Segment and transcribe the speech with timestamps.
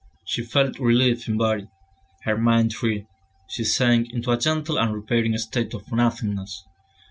[0.25, 1.67] She felt relieved in body,
[2.23, 3.05] her mind free,
[3.47, 6.65] she sank into a gentle and repairing state of nothingness.